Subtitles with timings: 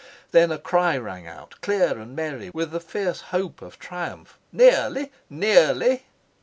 [0.31, 5.11] Then a cry rang out, clear and merry with the fierce hope of triumph: "Nearly!
[5.29, 6.05] nearly!"